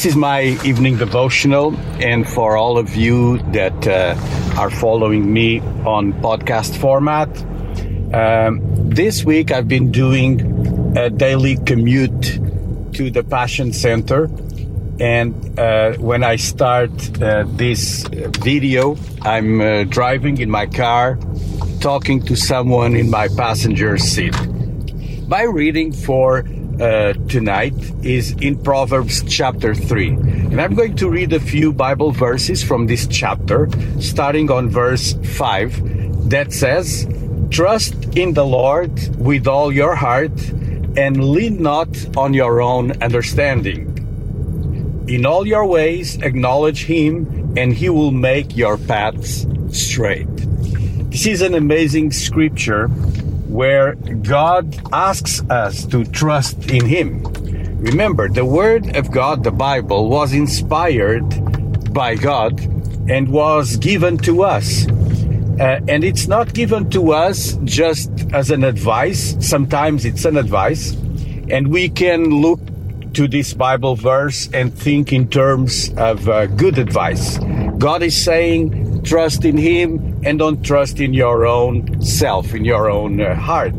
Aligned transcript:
this 0.00 0.12
is 0.12 0.16
my 0.16 0.40
evening 0.64 0.96
devotional, 0.96 1.76
and 2.00 2.26
for 2.26 2.56
all 2.56 2.78
of 2.78 2.96
you 2.96 3.36
that 3.52 3.86
uh, 3.86 4.16
are 4.58 4.70
following 4.70 5.30
me 5.30 5.60
on 5.84 6.14
podcast 6.22 6.74
format, 6.78 7.28
um, 8.14 8.62
this 8.88 9.24
week 9.26 9.52
I've 9.52 9.68
been 9.68 9.92
doing 9.92 10.96
a 10.96 11.10
daily 11.10 11.58
commute 11.66 12.40
to 12.94 13.10
the 13.10 13.22
Passion 13.22 13.74
Center. 13.74 14.30
And 14.98 15.58
uh, 15.58 15.92
when 15.98 16.24
I 16.24 16.36
start 16.36 16.90
uh, 17.20 17.44
this 17.48 18.06
video, 18.08 18.96
I'm 19.20 19.60
uh, 19.60 19.84
driving 19.84 20.38
in 20.38 20.48
my 20.48 20.64
car, 20.64 21.18
talking 21.80 22.22
to 22.22 22.36
someone 22.36 22.96
in 22.96 23.10
my 23.10 23.28
passenger 23.28 23.98
seat. 23.98 24.34
By 25.28 25.42
reading 25.42 25.92
for 25.92 26.46
uh, 26.80 27.12
tonight 27.28 27.74
is 28.02 28.32
in 28.40 28.56
Proverbs 28.62 29.22
chapter 29.28 29.74
3. 29.74 30.08
And 30.08 30.60
I'm 30.60 30.74
going 30.74 30.96
to 30.96 31.10
read 31.10 31.32
a 31.32 31.40
few 31.40 31.72
Bible 31.72 32.10
verses 32.10 32.62
from 32.62 32.86
this 32.86 33.06
chapter, 33.06 33.68
starting 34.00 34.50
on 34.50 34.70
verse 34.70 35.14
5, 35.36 36.30
that 36.30 36.52
says, 36.52 37.06
Trust 37.50 38.16
in 38.16 38.32
the 38.32 38.46
Lord 38.46 38.92
with 39.16 39.46
all 39.46 39.72
your 39.72 39.94
heart 39.94 40.32
and 40.96 41.30
lean 41.32 41.62
not 41.62 41.88
on 42.16 42.32
your 42.32 42.62
own 42.62 42.92
understanding. 43.02 43.86
In 45.08 45.26
all 45.26 45.46
your 45.46 45.66
ways, 45.66 46.16
acknowledge 46.22 46.84
Him, 46.84 47.54
and 47.56 47.72
He 47.72 47.88
will 47.88 48.12
make 48.12 48.56
your 48.56 48.78
paths 48.78 49.46
straight. 49.70 50.28
This 51.10 51.26
is 51.26 51.42
an 51.42 51.54
amazing 51.54 52.12
scripture 52.12 52.88
where 53.50 53.94
God 54.22 54.78
asks 54.92 55.42
us 55.50 55.84
to 55.86 56.04
trust 56.04 56.70
in 56.70 56.86
Him. 56.86 57.22
Remember, 57.80 58.28
the 58.28 58.44
Word 58.44 58.96
of 58.96 59.10
God, 59.10 59.42
the 59.42 59.50
Bible, 59.50 60.08
was 60.08 60.32
inspired 60.32 61.24
by 61.92 62.14
God 62.14 62.60
and 63.10 63.28
was 63.28 63.76
given 63.76 64.18
to 64.18 64.44
us. 64.44 64.86
Uh, 64.86 65.80
and 65.88 66.04
it's 66.04 66.28
not 66.28 66.54
given 66.54 66.88
to 66.90 67.12
us 67.12 67.58
just 67.64 68.10
as 68.32 68.50
an 68.50 68.64
advice. 68.64 69.36
Sometimes 69.40 70.04
it's 70.04 70.24
an 70.24 70.36
advice. 70.36 70.92
And 71.50 71.68
we 71.68 71.88
can 71.88 72.40
look 72.40 72.60
to 73.14 73.26
this 73.26 73.52
Bible 73.52 73.96
verse 73.96 74.48
and 74.54 74.72
think 74.72 75.12
in 75.12 75.28
terms 75.28 75.92
of 75.96 76.28
uh, 76.28 76.46
good 76.46 76.78
advice. 76.78 77.38
God 77.78 78.02
is 78.02 78.16
saying, 78.16 79.02
trust 79.02 79.44
in 79.44 79.56
Him 79.58 80.09
and 80.24 80.38
don't 80.38 80.62
trust 80.64 81.00
in 81.00 81.14
your 81.14 81.46
own 81.46 82.02
self, 82.02 82.54
in 82.54 82.64
your 82.64 82.90
own 82.90 83.20
uh, 83.20 83.34
heart. 83.34 83.74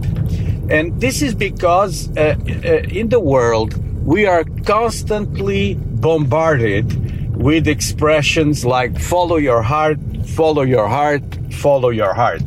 And 0.70 1.00
this 1.02 1.22
is 1.22 1.36
because 1.36 2.10
uh, 2.18 2.36
uh 2.48 3.00
in 3.00 3.10
the 3.10 3.20
world, 3.20 3.76
we 4.06 4.26
are 4.26 4.44
constantly 4.66 5.76
bombarded 5.76 6.86
with 7.36 7.68
expressions 7.68 8.66
like 8.66 9.00
follow 9.00 9.38
your 9.38 9.62
heart, 9.62 10.00
follow 10.26 10.62
your 10.62 10.88
heart, 10.88 11.24
follow 11.52 11.90
your 11.90 12.14
heart. 12.14 12.44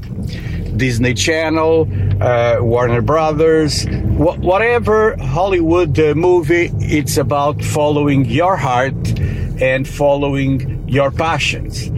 Disney 0.77 1.15
Channel, 1.15 1.89
uh, 2.21 2.59
Warner 2.61 3.03
Brothers, 3.03 3.85
wh- 3.85 4.39
whatever 4.41 5.17
Hollywood 5.17 5.99
uh, 5.99 6.15
movie, 6.15 6.71
it's 6.81 7.17
about 7.17 7.63
following 7.63 8.25
your 8.25 8.57
heart 8.57 8.95
and 9.61 9.87
following 9.87 10.89
your 10.89 11.11
passions, 11.11 11.89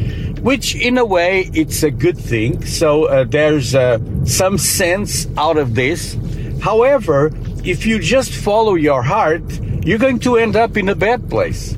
which 0.46 0.76
in 0.76 0.96
a 0.96 1.04
way 1.04 1.50
it's 1.54 1.82
a 1.82 1.90
good 1.90 2.16
thing. 2.16 2.64
So 2.64 3.06
uh, 3.06 3.24
there's 3.24 3.74
uh, 3.74 3.98
some 4.24 4.58
sense 4.58 5.26
out 5.36 5.56
of 5.56 5.74
this. 5.74 6.16
However, 6.62 7.32
if 7.64 7.84
you 7.84 7.98
just 7.98 8.30
follow 8.30 8.76
your 8.76 9.02
heart, 9.02 9.42
you're 9.84 9.98
going 9.98 10.20
to 10.20 10.36
end 10.36 10.54
up 10.54 10.76
in 10.76 10.88
a 10.88 10.94
bad 10.94 11.28
place. 11.28 11.74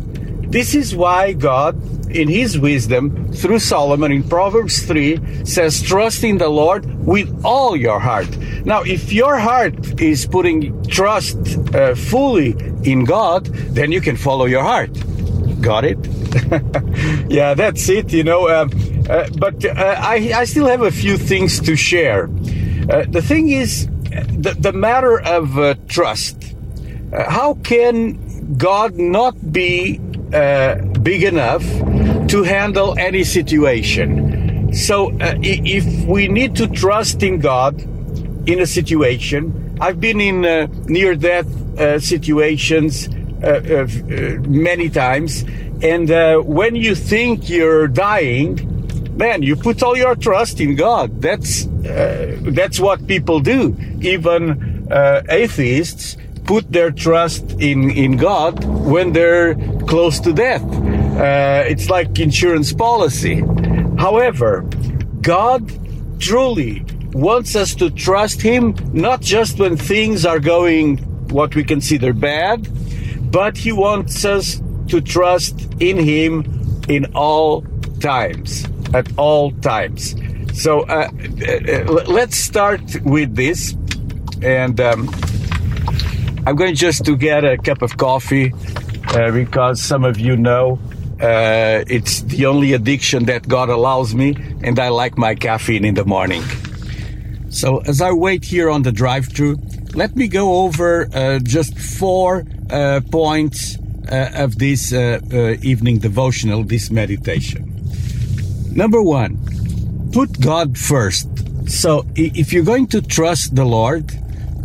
This 0.53 0.75
is 0.75 0.95
why 0.95 1.33
God 1.33 1.81
in 2.11 2.29
his 2.29 2.59
wisdom 2.59 3.33
through 3.33 3.61
Solomon 3.61 4.13
in 4.13 4.23
Proverbs 4.23 4.85
3 4.85 5.47
says, 5.47 5.81
Trust 5.81 6.23
in 6.23 6.37
the 6.37 6.51
Lord 6.51 6.85
with 7.07 7.29
all 7.47 7.75
your 7.75 7.99
heart. 7.99 8.29
Now, 8.67 8.83
if 8.83 9.15
your 9.15 9.39
heart 9.39 9.99
is 9.99 10.27
putting 10.27 10.85
trust 10.89 11.39
uh, 11.75 11.95
fully 11.95 12.51
in 12.85 13.05
God, 13.05 13.47
then 13.73 13.93
you 13.93 14.03
can 14.03 14.19
follow 14.19 14.45
your 14.45 14.63
heart. 14.63 14.93
Got 15.63 15.87
it? 15.87 16.18
yeah, 17.29 17.55
that's 17.55 17.89
it, 17.89 18.13
you 18.13 18.25
know. 18.25 18.49
Um, 18.49 18.71
uh, 19.09 19.29
but 19.39 19.65
uh, 19.65 19.73
I, 19.77 20.33
I 20.35 20.45
still 20.45 20.67
have 20.67 20.83
a 20.83 20.91
few 20.91 21.17
things 21.17 21.61
to 21.61 21.77
share. 21.77 22.25
Uh, 22.25 23.05
the 23.09 23.23
thing 23.23 23.49
is, 23.49 23.87
the, 24.37 24.57
the 24.59 24.73
matter 24.73 25.21
of 25.21 25.59
uh, 25.59 25.75
trust. 25.89 26.55
Uh, 27.13 27.31
how 27.31 27.55
can 27.55 28.57
God 28.57 28.97
not 28.97 29.53
be 29.53 29.99
big 31.03 31.23
enough 31.23 31.65
to 32.29 32.43
handle 32.43 32.95
any 32.99 33.25
situation. 33.25 34.73
So, 34.73 35.11
uh, 35.19 35.35
if 35.43 36.07
we 36.07 36.29
need 36.29 36.55
to 36.57 36.69
trust 36.69 37.23
in 37.23 37.41
God 37.41 37.81
in 38.47 38.61
a 38.61 38.67
situation, 38.67 39.77
I've 39.81 39.99
been 39.99 40.21
in 40.21 40.45
uh, 40.45 40.67
near 40.85 41.15
death 41.15 41.47
uh, 41.79 41.99
situations 41.99 43.09
uh, 43.43 43.47
uh, 43.47 43.87
many 44.47 44.91
times, 44.91 45.45
and 45.83 46.11
uh, 46.11 46.39
when 46.39 46.75
you 46.75 46.95
think 46.95 47.49
you're 47.49 47.89
dying, 47.89 49.17
man, 49.17 49.43
you 49.43 49.57
put 49.57 49.83
all 49.83 49.97
your 49.97 50.17
trust 50.17 50.61
in 50.61 50.77
God. 50.77 51.21
That's 51.21 51.67
that's 51.69 52.81
what 52.81 53.07
people 53.07 53.41
do. 53.41 53.77
Even 54.01 54.87
atheists 55.29 56.17
put 56.49 56.73
their 56.73 56.91
trust 56.91 57.45
in, 57.61 57.91
in 57.91 58.17
God 58.17 58.65
when 58.65 59.13
they're 59.13 59.55
close 59.87 60.19
to 60.21 60.33
death. 60.33 60.65
Uh, 60.65 61.63
it's 61.67 61.91
like 61.91 62.19
insurance 62.19 62.73
policy. 62.73 63.45
However, 63.99 64.63
God 65.21 65.71
truly 66.19 66.87
wants 67.13 67.55
us 67.55 67.75
to 67.75 67.91
trust 67.91 68.41
Him 68.41 68.75
not 68.95 69.21
just 69.21 69.59
when 69.59 69.77
things 69.77 70.25
are 70.25 70.41
going 70.41 70.97
what 71.29 71.55
we 71.55 71.65
consider 71.65 72.15
bad, 72.15 72.67
but 73.31 73.59
He 73.59 73.73
wants 73.73 74.25
us 74.25 74.63
to 74.89 75.01
trust 75.01 75.69
in 75.81 75.99
Him 75.99 76.45
in 76.89 77.07
all 77.15 77.63
times, 78.01 78.67
at 78.95 79.07
all 79.19 79.53
times. 79.53 80.15
So 80.55 80.81
uh, 80.81 81.09
uh, 81.13 81.93
let's 82.07 82.37
start 82.37 82.81
with 83.05 83.37
this. 83.37 83.75
And 84.43 84.81
um, 84.81 85.09
I'm 86.47 86.57
going 86.57 86.75
just 86.75 87.05
to 87.05 87.17
get 87.17 87.45
a 87.45 87.59
cup 87.59 87.83
of 87.83 87.97
coffee 87.97 88.53
uh, 89.09 89.31
because 89.33 89.83
some 89.83 90.05
of 90.05 90.19
you 90.19 90.37
know 90.37 90.79
uh, 91.21 91.85
it's 91.89 92.23
the 92.23 92.47
only 92.47 92.73
addiction 92.75 93.25
that 93.25 93.49
God 93.49 93.69
allows 93.69 94.15
me, 94.15 94.37
and 94.63 94.79
I 94.79 94.89
like 94.89 95.19
my 95.19 95.35
caffeine 95.35 95.85
in 95.85 95.95
the 95.95 96.05
morning. 96.05 96.43
So, 97.51 97.79
as 97.79 98.01
I 98.01 98.13
wait 98.13 98.45
here 98.45 98.71
on 98.71 98.83
the 98.83 98.93
drive 98.93 99.27
through, 99.27 99.57
let 99.95 100.15
me 100.15 100.29
go 100.29 100.61
over 100.65 101.09
uh, 101.13 101.41
just 101.41 101.77
four 101.77 102.45
uh, 102.71 103.01
points 103.11 103.77
uh, 103.77 103.81
of 104.09 104.59
this 104.59 104.93
uh, 104.93 105.21
evening 105.63 105.99
devotional, 105.99 106.63
this 106.65 106.91
meditation. 106.91 107.75
Number 108.73 109.03
one, 109.03 109.39
put 110.13 110.41
God 110.41 110.79
first. 110.79 111.29
So, 111.69 112.07
if 112.15 112.53
you're 112.53 112.65
going 112.65 112.87
to 112.89 113.03
trust 113.03 113.55
the 113.55 113.65
Lord, 113.65 114.13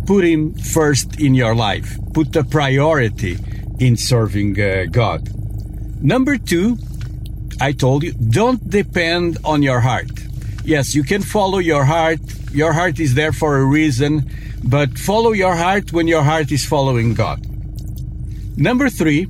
put 0.06 0.24
Him 0.24 0.54
first 0.54 1.20
in 1.20 1.34
your 1.34 1.54
life. 1.54 1.98
Put 2.12 2.32
the 2.32 2.44
priority 2.44 3.38
in 3.78 3.96
serving 3.96 4.60
uh, 4.60 4.86
God. 4.90 5.28
Number 6.02 6.38
two, 6.38 6.78
I 7.60 7.72
told 7.72 8.02
you, 8.02 8.12
don't 8.12 8.68
depend 8.68 9.38
on 9.44 9.62
your 9.62 9.80
heart. 9.80 10.10
Yes, 10.64 10.94
you 10.94 11.02
can 11.02 11.22
follow 11.22 11.58
your 11.58 11.84
heart. 11.84 12.20
Your 12.52 12.72
heart 12.72 13.00
is 13.00 13.14
there 13.14 13.32
for 13.32 13.58
a 13.58 13.64
reason, 13.64 14.30
but 14.62 14.98
follow 14.98 15.32
your 15.32 15.56
heart 15.56 15.92
when 15.92 16.08
your 16.08 16.22
heart 16.22 16.52
is 16.52 16.64
following 16.64 17.14
God. 17.14 17.53
Number 18.56 18.88
three, 18.88 19.26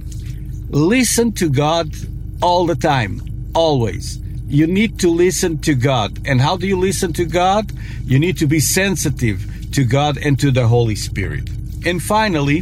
listen 0.69 1.32
to 1.32 1.49
God 1.49 1.94
all 2.43 2.67
the 2.67 2.75
time, 2.75 3.21
always. 3.55 4.19
You 4.47 4.67
need 4.67 4.99
to 5.00 5.09
listen 5.11 5.59
to 5.62 5.75
God. 5.75 6.19
And 6.26 6.41
how 6.41 6.56
do 6.56 6.67
you 6.67 6.79
listen 6.79 7.12
to 7.15 7.25
God? 7.25 7.73
You 8.05 8.19
need 8.19 8.37
to 8.38 8.47
be 8.47 8.61
sensitive 8.61 9.44
to 9.73 9.85
God 9.85 10.19
and 10.19 10.38
to 10.41 10.50
the 10.50 10.69
Holy 10.69 10.94
Spirit. 10.94 11.49
And 11.87 12.03
finally, 12.03 12.61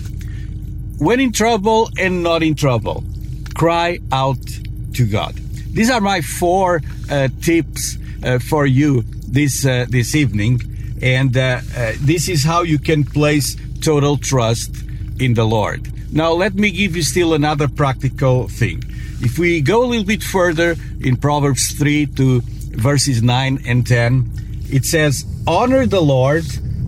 when 0.98 1.20
in 1.20 1.32
trouble 1.32 1.90
and 1.98 2.22
not 2.22 2.42
in 2.42 2.54
trouble, 2.54 3.04
cry 3.54 3.98
out 4.12 4.38
to 4.94 5.06
God. 5.06 5.34
These 5.72 5.90
are 5.90 6.00
my 6.00 6.20
four 6.20 6.80
uh, 7.10 7.28
tips 7.40 7.98
uh, 8.24 8.38
for 8.38 8.66
you 8.66 9.02
this 9.26 9.66
uh, 9.66 9.86
this 9.88 10.14
evening, 10.14 10.60
and 11.02 11.36
uh, 11.36 11.60
uh, 11.76 11.92
this 12.00 12.28
is 12.28 12.44
how 12.44 12.62
you 12.62 12.78
can 12.78 13.04
place 13.04 13.56
total 13.80 14.16
trust 14.16 14.70
in 15.18 15.34
the 15.34 15.44
Lord. 15.44 15.91
Now, 16.14 16.32
let 16.32 16.54
me 16.54 16.70
give 16.70 16.94
you 16.94 17.02
still 17.02 17.32
another 17.32 17.68
practical 17.68 18.46
thing. 18.46 18.84
If 19.20 19.38
we 19.38 19.62
go 19.62 19.82
a 19.82 19.86
little 19.86 20.04
bit 20.04 20.22
further 20.22 20.76
in 21.00 21.16
Proverbs 21.16 21.72
3 21.72 22.06
to 22.06 22.42
verses 22.44 23.22
9 23.22 23.60
and 23.66 23.86
10, 23.86 24.30
it 24.70 24.84
says, 24.84 25.24
Honor 25.46 25.86
the 25.86 26.02
Lord 26.02 26.44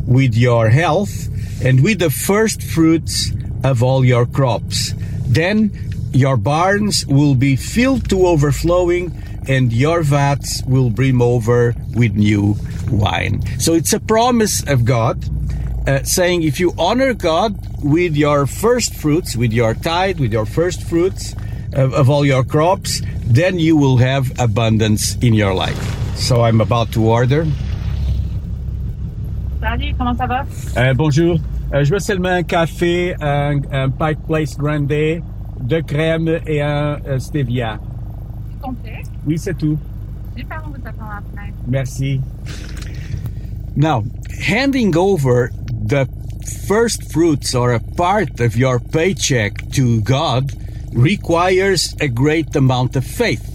with 0.06 0.34
your 0.34 0.68
health 0.68 1.28
and 1.64 1.82
with 1.82 2.00
the 2.00 2.10
first 2.10 2.62
fruits 2.62 3.32
of 3.62 3.82
all 3.82 4.04
your 4.04 4.26
crops. 4.26 4.92
Then 5.26 5.72
your 6.12 6.36
barns 6.36 7.06
will 7.06 7.34
be 7.34 7.56
filled 7.56 8.10
to 8.10 8.26
overflowing, 8.26 9.10
and 9.48 9.72
your 9.72 10.02
vats 10.02 10.62
will 10.64 10.90
brim 10.90 11.22
over 11.22 11.74
with 11.94 12.14
new 12.14 12.56
wine. 12.90 13.40
So 13.58 13.72
it's 13.72 13.94
a 13.94 14.00
promise 14.00 14.62
of 14.68 14.84
God 14.84 15.24
uh, 15.86 16.02
saying 16.02 16.42
if 16.42 16.58
you 16.58 16.72
honor 16.78 17.14
God 17.14 17.54
with 17.82 18.16
your 18.16 18.46
first 18.46 18.94
fruits, 18.94 19.36
with 19.36 19.52
your 19.52 19.74
tithe, 19.74 20.18
with 20.20 20.32
your 20.32 20.46
first 20.46 20.82
fruits 20.82 21.34
of, 21.74 21.92
of 21.92 22.08
all 22.08 22.24
your 22.24 22.44
crops, 22.44 23.02
then 23.26 23.58
you 23.58 23.76
will 23.76 23.98
have 23.98 24.32
abundance 24.38 25.16
in 25.16 25.34
your 25.34 25.54
life. 25.54 25.78
So 26.16 26.42
I'm 26.42 26.60
about 26.60 26.92
to 26.92 27.04
order. 27.04 27.46
Salut, 29.60 29.94
comment 29.96 30.16
ça 30.16 30.26
va? 30.26 30.46
Euh, 30.76 30.94
bonjour. 30.94 31.38
Euh, 31.72 31.84
je 31.84 31.90
veux 31.90 31.98
seulement 31.98 32.28
un 32.28 32.42
café, 32.42 33.14
un, 33.20 33.60
un 33.72 33.90
Pike 33.90 34.26
Place 34.26 34.56
Grande, 34.56 34.88
de 34.88 35.80
crème 35.80 36.40
et 36.46 36.60
un 36.60 36.98
euh, 37.06 37.18
stevia. 37.18 37.78
Complet. 38.60 39.02
Oui, 39.26 39.38
c'est 39.38 39.56
tout. 39.56 39.78
Super, 40.36 40.62
on 40.66 40.70
vous 40.70 40.86
attend 40.86 41.04
à 41.10 41.14
la 41.16 41.42
fenêtre. 41.42 41.56
Merci. 41.66 42.20
Now, 43.76 44.04
handing 44.46 44.94
over 44.96 45.50
the 45.88 46.08
first 46.66 47.12
fruits 47.12 47.54
or 47.54 47.72
a 47.72 47.80
part 47.80 48.40
of 48.40 48.56
your 48.56 48.80
paycheck 48.80 49.70
to 49.72 50.00
God 50.00 50.52
requires 50.92 51.94
a 52.00 52.08
great 52.08 52.54
amount 52.56 52.96
of 52.96 53.04
faith. 53.04 53.50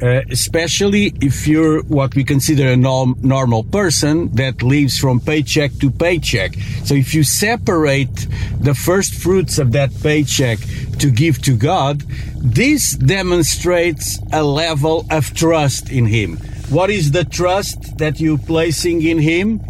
Uh, 0.00 0.22
especially 0.30 1.12
if 1.20 1.48
you're 1.48 1.82
what 1.82 2.14
we 2.14 2.22
consider 2.22 2.68
a 2.68 2.76
norm- 2.76 3.16
normal 3.20 3.64
person 3.64 4.32
that 4.36 4.62
lives 4.62 4.96
from 4.96 5.18
paycheck 5.18 5.72
to 5.80 5.90
paycheck. 5.90 6.54
So 6.84 6.94
if 6.94 7.14
you 7.14 7.24
separate 7.24 8.28
the 8.60 8.74
first 8.74 9.14
fruits 9.14 9.58
of 9.58 9.72
that 9.72 9.90
paycheck 10.00 10.60
to 11.00 11.10
give 11.10 11.42
to 11.42 11.56
God, 11.56 12.04
this 12.36 12.92
demonstrates 12.92 14.20
a 14.32 14.44
level 14.44 15.04
of 15.10 15.34
trust 15.34 15.90
in 15.90 16.06
Him. 16.06 16.36
What 16.70 16.90
is 16.90 17.10
the 17.10 17.24
trust 17.24 17.98
that 17.98 18.20
you're 18.20 18.38
placing 18.38 19.02
in 19.02 19.18
Him? 19.18 19.60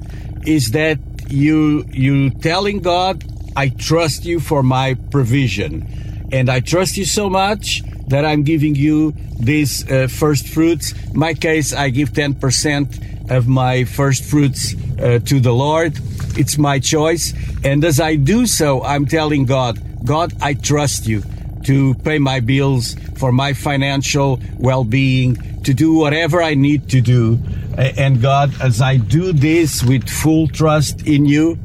Is 0.44 0.72
that 0.72 0.98
you 1.30 1.84
you 1.92 2.30
telling 2.30 2.80
God, 2.80 3.24
I 3.56 3.68
trust 3.68 4.24
you 4.24 4.40
for 4.40 4.62
my 4.62 4.94
provision, 5.10 6.28
and 6.32 6.50
I 6.50 6.60
trust 6.60 6.96
you 6.96 7.04
so 7.04 7.28
much 7.28 7.82
that 8.08 8.24
I'm 8.24 8.42
giving 8.42 8.74
you 8.74 9.12
these 9.38 9.88
uh, 9.90 10.08
first 10.08 10.48
fruits. 10.48 10.94
My 11.14 11.34
case, 11.34 11.72
I 11.72 11.90
give 11.90 12.12
10% 12.12 13.30
of 13.30 13.46
my 13.46 13.84
first 13.84 14.24
fruits 14.24 14.74
uh, 14.98 15.18
to 15.26 15.40
the 15.40 15.52
Lord. 15.52 15.98
It's 16.36 16.56
my 16.56 16.78
choice. 16.78 17.34
And 17.64 17.84
as 17.84 18.00
I 18.00 18.16
do 18.16 18.46
so, 18.46 18.82
I'm 18.82 19.06
telling 19.06 19.44
God, 19.44 19.78
God, 20.04 20.32
I 20.40 20.54
trust 20.54 21.06
you 21.06 21.22
to 21.64 21.94
pay 21.96 22.18
my 22.18 22.40
bills, 22.40 22.94
for 23.16 23.32
my 23.32 23.52
financial 23.52 24.40
well 24.58 24.84
being, 24.84 25.36
to 25.68 25.74
do 25.74 25.92
whatever 25.92 26.40
I 26.40 26.54
need 26.54 26.88
to 26.96 27.02
do. 27.02 27.38
And 27.76 28.22
God, 28.22 28.54
as 28.58 28.80
I 28.80 28.96
do 28.96 29.34
this 29.34 29.84
with 29.84 30.08
full 30.08 30.48
trust 30.48 31.06
in 31.06 31.26
you, 31.26 31.58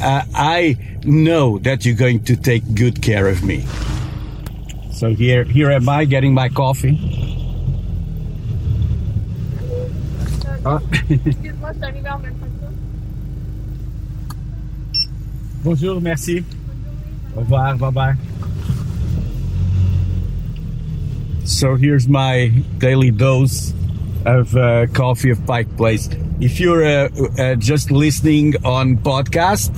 uh, 0.00 0.22
I 0.32 0.78
know 1.02 1.58
that 1.66 1.84
you're 1.84 1.96
going 1.96 2.22
to 2.30 2.36
take 2.36 2.62
good 2.76 3.02
care 3.02 3.26
of 3.26 3.42
me. 3.42 3.66
So 4.92 5.10
here, 5.10 5.42
here 5.42 5.72
am 5.72 5.88
I 5.88 6.04
getting 6.04 6.34
my 6.34 6.48
coffee. 6.48 6.94
Ah. 10.64 10.78
Excuse-moi, 11.10 11.72
je 11.72 11.78
suis 11.78 11.84
arrivée 11.84 12.10
en 12.10 12.18
même 12.20 12.34
temps 12.34 12.46
que 12.46 12.60
toi. 12.60 12.70
Bonjour, 15.64 16.00
merci. 16.00 16.44
Au 17.36 17.40
revoir, 17.40 17.76
bye 17.76 17.90
bye. 17.90 18.27
So 21.48 21.76
here's 21.76 22.06
my 22.06 22.48
daily 22.76 23.10
dose 23.10 23.72
of 24.26 24.54
uh, 24.54 24.86
coffee 24.88 25.30
of 25.30 25.44
Pike 25.46 25.78
Place. 25.78 26.06
If 26.40 26.60
you're 26.60 26.84
uh, 26.84 27.08
uh, 27.38 27.54
just 27.54 27.90
listening 27.90 28.54
on 28.66 28.98
podcast, 28.98 29.72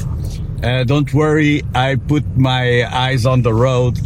uh, 0.64 0.82
don't 0.82 1.14
worry. 1.14 1.62
I 1.72 1.94
put 1.94 2.26
my 2.36 2.84
eyes 2.92 3.24
on 3.24 3.42
the 3.42 3.54
road. 3.54 3.98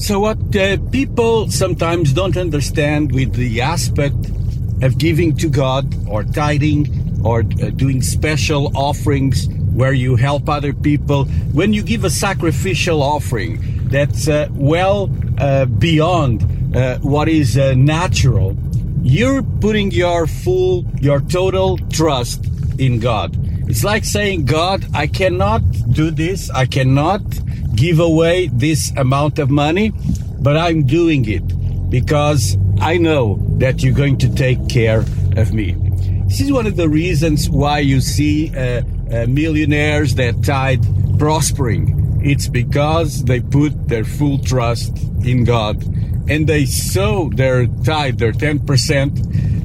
So 0.00 0.20
what 0.20 0.38
uh, 0.54 0.76
people 0.92 1.50
sometimes 1.50 2.12
don't 2.12 2.36
understand 2.36 3.10
with 3.10 3.34
the 3.34 3.62
aspect 3.62 4.30
of 4.80 4.96
giving 4.96 5.36
to 5.38 5.48
God 5.48 5.92
or 6.08 6.22
tithing 6.22 7.24
or 7.24 7.40
uh, 7.40 7.70
doing 7.70 8.00
special 8.00 8.70
offerings 8.76 9.48
where 9.76 9.92
you 9.92 10.16
help 10.16 10.48
other 10.48 10.72
people, 10.72 11.26
when 11.52 11.72
you 11.74 11.82
give 11.82 12.04
a 12.04 12.10
sacrificial 12.10 13.02
offering 13.02 13.60
that's 13.90 14.26
uh, 14.26 14.48
well 14.52 15.10
uh, 15.38 15.66
beyond 15.66 16.42
uh, 16.74 16.98
what 16.98 17.28
is 17.28 17.58
uh, 17.58 17.74
natural, 17.74 18.56
you're 19.02 19.42
putting 19.42 19.90
your 19.90 20.26
full, 20.26 20.84
your 21.00 21.20
total 21.20 21.76
trust 21.90 22.44
in 22.78 22.98
God. 22.98 23.36
It's 23.68 23.84
like 23.84 24.04
saying, 24.04 24.46
God, 24.46 24.86
I 24.94 25.06
cannot 25.06 25.60
do 25.92 26.10
this. 26.10 26.50
I 26.50 26.66
cannot 26.66 27.22
give 27.74 28.00
away 28.00 28.48
this 28.48 28.92
amount 28.96 29.38
of 29.38 29.50
money, 29.50 29.92
but 30.40 30.56
I'm 30.56 30.86
doing 30.86 31.28
it 31.28 31.44
because 31.90 32.56
I 32.80 32.96
know 32.96 33.38
that 33.58 33.82
you're 33.82 33.94
going 33.94 34.18
to 34.18 34.34
take 34.34 34.68
care 34.68 35.04
of 35.36 35.52
me. 35.52 35.76
This 36.26 36.40
is 36.40 36.50
one 36.50 36.66
of 36.66 36.76
the 36.76 36.88
reasons 36.88 37.50
why 37.50 37.80
you 37.80 38.00
see 38.00 38.56
uh, 38.56 38.82
uh, 39.12 39.26
millionaires 39.28 40.14
that 40.16 40.42
tithe 40.42 40.84
prospering. 41.18 42.20
It's 42.22 42.48
because 42.48 43.24
they 43.24 43.40
put 43.40 43.88
their 43.88 44.04
full 44.04 44.38
trust 44.38 44.96
in 45.24 45.44
God 45.44 45.82
and 46.28 46.46
they 46.46 46.66
sow 46.66 47.30
their 47.30 47.66
tithe, 47.66 48.18
their 48.18 48.32
10%, 48.32 48.66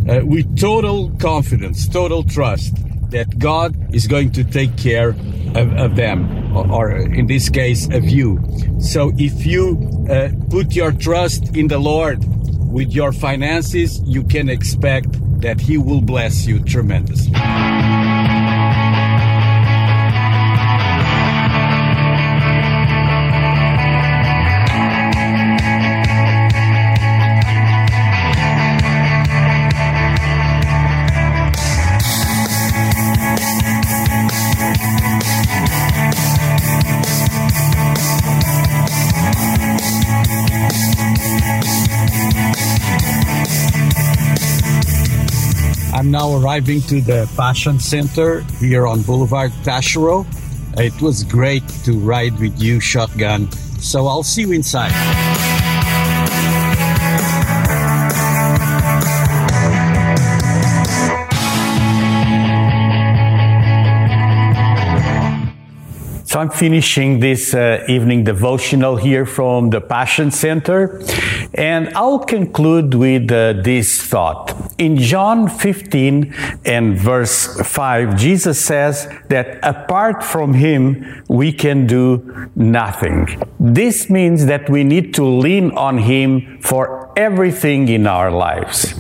uh, 0.10 0.26
with 0.26 0.60
total 0.60 1.10
confidence, 1.18 1.88
total 1.88 2.24
trust 2.24 2.76
that 3.12 3.40
God 3.40 3.94
is 3.94 4.08
going 4.08 4.32
to 4.34 4.44
take 4.44 4.78
care 4.78 5.10
of, 5.10 5.74
of 5.74 5.96
them, 5.96 6.56
or, 6.56 6.72
or, 6.72 6.98
in 6.98 7.28
this 7.28 7.50
case, 7.50 7.88
of 7.94 8.06
you. 8.06 8.40
So 8.80 9.12
if 9.18 9.46
you 9.46 10.08
uh, 10.10 10.30
put 10.50 10.76
your 10.76 10.92
trust 10.92 11.56
in 11.56 11.68
the 11.68 11.80
Lord 11.80 12.20
with 12.72 12.92
your 12.94 13.12
finances, 13.12 14.00
you 14.02 14.24
can 14.24 14.50
expect 14.50 15.10
that 15.42 15.60
He 15.60 15.78
will 15.78 16.02
bless 16.02 16.46
you 16.46 16.64
tremendously. 16.64 17.34
Now 46.12 46.36
arriving 46.36 46.82
to 46.82 47.00
the 47.00 47.32
Passion 47.38 47.80
Center 47.80 48.42
here 48.60 48.86
on 48.86 49.02
Boulevard 49.02 49.52
Taschereau. 49.64 50.26
It 50.78 51.02
was 51.02 51.24
great 51.24 51.66
to 51.86 51.98
ride 51.98 52.38
with 52.38 52.62
you 52.62 52.82
shotgun. 52.82 53.50
So 53.80 54.08
I'll 54.08 54.22
see 54.22 54.42
you 54.42 54.52
inside. 54.52 54.92
So 66.26 66.40
I'm 66.40 66.50
finishing 66.50 67.20
this 67.20 67.54
uh, 67.54 67.86
evening 67.88 68.24
devotional 68.24 68.98
here 68.98 69.26
from 69.26 69.70
the 69.70 69.82
Passion 69.82 70.32
Center, 70.32 71.02
and 71.54 71.90
I'll 71.96 72.20
conclude 72.20 72.94
with 72.94 73.32
uh, 73.32 73.54
this 73.54 74.02
thought. 74.02 74.74
In 74.78 74.98
John 74.98 75.50
15 75.50 76.34
and 76.66 76.98
verse 76.98 77.60
5, 77.60 78.18
Jesus 78.18 78.64
says 78.64 79.08
that 79.28 79.60
apart 79.62 80.24
from 80.24 80.54
Him, 80.54 81.24
we 81.28 81.52
can 81.52 81.88
do 81.88 82.50
nothing. 82.56 83.42
This 83.60 84.10
means 84.10 84.46
that 84.46 84.70
we 84.70 84.84
need 84.84 85.14
to 85.16 85.26
lean 85.26 85.72
on 85.72 85.98
Him 85.98 86.60
for 86.62 87.12
everything 87.18 87.90
in 87.90 88.08
our 88.08 88.32
lives. 88.32 88.94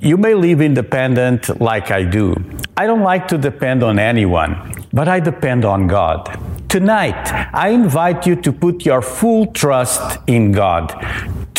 You 0.00 0.16
may 0.16 0.34
live 0.34 0.60
independent 0.60 1.60
like 1.60 1.90
I 1.90 2.04
do. 2.04 2.36
I 2.76 2.86
don't 2.86 3.02
like 3.02 3.26
to 3.28 3.38
depend 3.38 3.82
on 3.82 3.98
anyone, 3.98 4.84
but 4.92 5.08
I 5.08 5.18
depend 5.18 5.64
on 5.64 5.86
God. 5.86 6.38
Tonight, 6.68 7.32
I 7.54 7.68
invite 7.68 8.26
you 8.26 8.36
to 8.36 8.52
put 8.52 8.84
your 8.84 9.00
full 9.00 9.46
trust 9.46 10.18
in 10.26 10.52
God. 10.52 10.92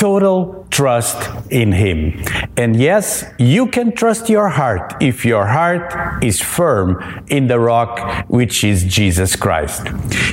Total 0.06 0.68
trust 0.70 1.32
in 1.50 1.72
Him. 1.72 2.24
And 2.58 2.76
yes, 2.76 3.26
you 3.40 3.66
can 3.66 3.92
trust 3.92 4.30
your 4.30 4.50
heart 4.50 4.94
if 5.02 5.26
your 5.26 5.48
heart 5.48 6.24
is 6.24 6.40
firm 6.40 7.24
in 7.28 7.48
the 7.48 7.60
rock, 7.60 8.24
which 8.28 8.64
is 8.64 8.84
Jesus 8.84 9.36
Christ. 9.36 9.88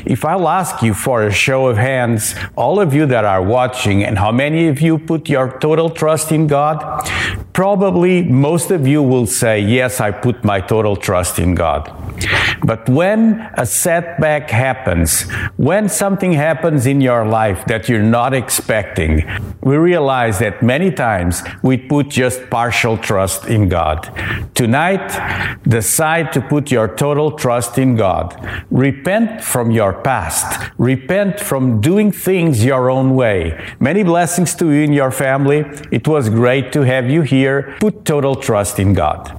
If 0.05 0.27
I'll 0.27 0.47
ask 0.47 0.83
you 0.83 0.93
for 0.93 1.23
a 1.23 1.33
show 1.33 1.69
of 1.69 1.79
hands, 1.79 2.35
all 2.55 2.81
of 2.81 2.93
you 2.93 3.07
that 3.07 3.25
are 3.25 3.43
watching, 3.43 4.05
and 4.05 4.19
how 4.19 4.31
many 4.31 4.69
of 4.69 4.83
you 4.83 4.99
put 4.99 5.31
your 5.31 5.59
total 5.59 5.89
trust 5.89 6.33
in 6.33 6.49
God, 6.49 6.77
probably 7.55 8.23
most 8.23 8.71
of 8.71 8.87
you 8.87 9.03
will 9.03 9.27
say, 9.27 9.59
Yes, 9.59 10.01
I 10.01 10.11
put 10.11 10.45
my 10.45 10.61
total 10.61 10.97
trust 10.97 11.39
in 11.39 11.55
God. 11.55 11.89
But 12.65 12.89
when 12.89 13.41
a 13.55 13.67
setback 13.67 14.51
happens, 14.51 15.23
when 15.57 15.89
something 15.89 16.33
happens 16.33 16.87
in 16.87 17.01
your 17.01 17.27
life 17.27 17.65
that 17.67 17.89
you're 17.89 18.03
not 18.03 18.35
expecting, 18.35 19.29
we 19.63 19.77
realize 19.77 20.39
that 20.39 20.63
many 20.63 20.91
times 20.91 21.43
we 21.63 21.77
put 21.77 22.09
just 22.09 22.51
partial 22.51 22.97
trust 22.97 23.47
in 23.47 23.69
God. 23.69 24.11
Tonight, 24.55 25.59
decide 25.67 26.33
to 26.33 26.41
put 26.41 26.71
your 26.71 26.89
total 26.89 27.33
trust 27.33 27.79
in 27.79 27.97
God. 27.97 28.37
Repent 28.71 29.43
from 29.43 29.71
your 29.71 29.93
past. 29.93 30.71
Repent 30.79 31.41
from 31.41 31.81
doing 31.81 32.13
things 32.13 32.65
your 32.65 32.91
own 32.91 33.15
way. 33.17 33.59
Many 33.81 34.03
blessings 34.03 34.55
to 34.57 34.71
you 34.71 34.85
and 34.85 34.95
your 34.95 35.11
family. 35.11 35.65
It 35.91 36.07
was 36.07 36.29
great 36.29 36.73
to 36.73 36.83
have 36.83 37.11
you 37.11 37.23
here. 37.23 37.77
Put 37.81 38.05
total 38.05 38.37
trust 38.37 38.79
in 38.79 38.95
God. 38.95 39.37